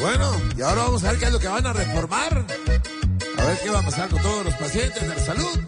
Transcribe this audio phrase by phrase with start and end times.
[0.00, 2.46] Bueno, y ahora vamos a ver qué es lo que van a reformar.
[3.38, 5.60] A ver qué va a pasar con todos los pacientes de la salud.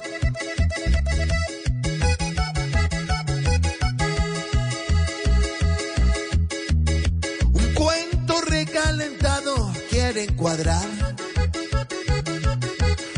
[7.53, 10.87] Un cuento recalentado quieren cuadrar.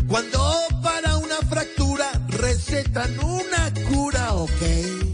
[0.09, 5.12] Cuando para una fractura recetan una cura, ok.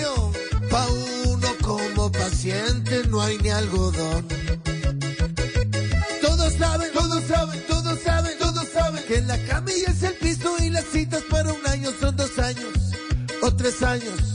[0.00, 0.32] Martirio.
[0.70, 0.86] Pa'
[1.26, 4.26] uno como paciente no hay ni algodón.
[6.22, 10.70] Todos saben, todos saben, todos saben, todos saben que la camilla es el piso y
[10.70, 12.92] las citas para un año son dos años
[13.42, 14.34] o tres años.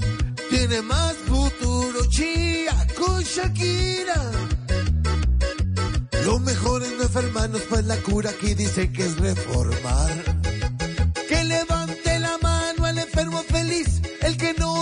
[0.50, 4.22] Tiene más futuro Chía con Shakira.
[6.26, 10.12] Lo mejor es no enfermarnos, pues la cura aquí dice que es reformar.
[11.30, 14.74] Que levante la mano al enfermo feliz, el que no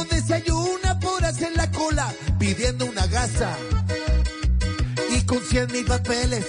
[2.39, 3.57] pidiendo una gasa
[5.09, 6.45] y con cien mil papeles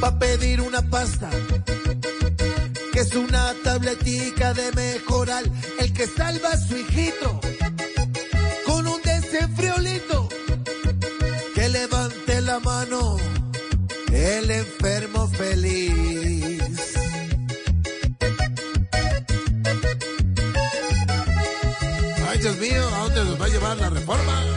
[0.00, 1.30] pa' pedir una pasta.
[2.92, 7.40] Que es una tabletica de mejoral, el que salva a su hijito
[8.66, 10.28] con un desenfriolito.
[11.54, 13.16] Que levante la mano
[14.12, 15.85] el enfermo feliz.
[22.36, 24.56] Ay, Dios mío, ¿a dónde nos va a llevar la reforma?